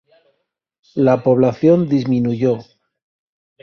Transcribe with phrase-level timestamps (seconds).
[0.95, 2.57] La población disminuyó.